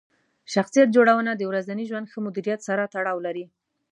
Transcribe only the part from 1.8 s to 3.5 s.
ژوند ښه مدیریت سره تړاو لري.